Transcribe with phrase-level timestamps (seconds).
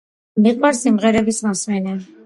[0.45, 1.99] მიყვარს სიმღერების მოსმენა.